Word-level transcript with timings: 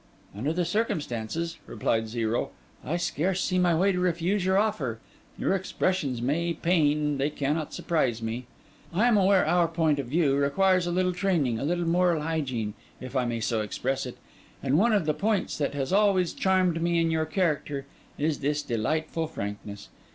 'Under 0.33 0.51
the 0.51 0.65
circumstances,' 0.65 1.59
replied 1.67 2.07
Zero, 2.07 2.49
'I 2.83 2.97
scarce 2.97 3.39
see 3.43 3.59
my 3.59 3.75
way 3.75 3.91
to 3.91 3.99
refuse 3.99 4.43
your 4.43 4.57
offer. 4.57 4.97
Your 5.37 5.53
expressions 5.53 6.23
may 6.23 6.53
pain, 6.55 7.19
they 7.19 7.29
cannot 7.29 7.71
surprise 7.71 8.19
me; 8.19 8.47
I 8.91 9.07
am 9.07 9.15
aware 9.15 9.45
our 9.45 9.67
point 9.67 9.99
of 9.99 10.07
view 10.07 10.35
requires 10.37 10.87
a 10.87 10.91
little 10.91 11.13
training, 11.13 11.59
a 11.59 11.63
little 11.63 11.85
moral 11.85 12.23
hygiene, 12.23 12.73
if 12.99 13.15
I 13.15 13.25
may 13.25 13.41
so 13.41 13.61
express 13.61 14.07
it; 14.07 14.17
and 14.63 14.75
one 14.79 14.91
of 14.91 15.05
the 15.05 15.13
points 15.13 15.59
that 15.59 15.75
has 15.75 15.93
always 15.93 16.33
charmed 16.33 16.81
me 16.81 16.99
in 16.99 17.11
your 17.11 17.27
character 17.27 17.85
is 18.17 18.39
this 18.39 18.63
delightful 18.63 19.27
frankness. 19.27 19.89